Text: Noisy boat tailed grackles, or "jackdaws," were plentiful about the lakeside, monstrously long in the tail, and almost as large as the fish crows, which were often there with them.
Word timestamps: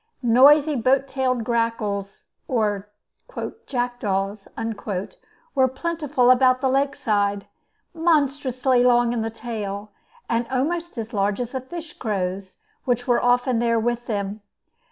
Noisy 0.23 0.75
boat 0.75 1.07
tailed 1.07 1.43
grackles, 1.43 2.31
or 2.47 2.89
"jackdaws," 3.67 4.47
were 5.53 5.67
plentiful 5.67 6.31
about 6.31 6.59
the 6.59 6.69
lakeside, 6.69 7.45
monstrously 7.93 8.83
long 8.83 9.13
in 9.13 9.21
the 9.21 9.29
tail, 9.29 9.91
and 10.27 10.47
almost 10.49 10.97
as 10.97 11.13
large 11.13 11.39
as 11.39 11.51
the 11.51 11.61
fish 11.61 11.93
crows, 11.93 12.55
which 12.83 13.05
were 13.07 13.21
often 13.21 13.59
there 13.59 13.79
with 13.79 14.07
them. 14.07 14.41